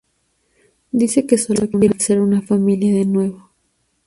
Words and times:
Dice 0.91 1.27
que 1.27 1.37
sólo 1.37 1.69
quiere 1.69 1.99
ser 1.99 2.21
una 2.21 2.41
familia 2.41 2.91
de 2.91 3.05
nuevo. 3.05 3.51